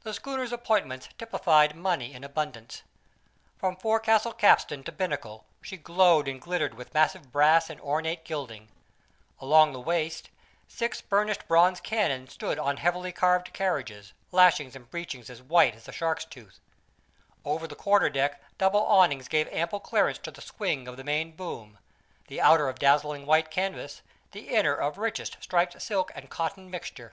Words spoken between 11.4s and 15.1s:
bronze cannon stood on heavily carved carriages, lashings and